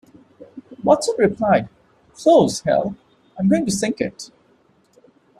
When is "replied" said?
1.19-1.69